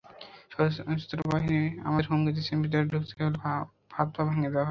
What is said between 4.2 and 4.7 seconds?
ভেঙে দেওয়া হবে।